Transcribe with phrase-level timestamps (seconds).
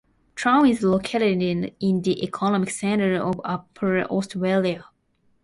[0.35, 1.43] Traun is located
[1.79, 4.83] in the economic center of Upper Austria.